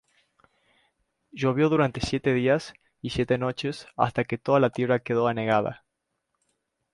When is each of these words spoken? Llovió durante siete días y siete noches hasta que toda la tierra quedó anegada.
Llovió 1.31 1.69
durante 1.69 2.01
siete 2.01 2.33
días 2.33 2.73
y 3.03 3.11
siete 3.11 3.37
noches 3.37 3.85
hasta 3.95 4.23
que 4.23 4.39
toda 4.39 4.59
la 4.59 4.71
tierra 4.71 5.03
quedó 5.03 5.27
anegada. 5.27 5.85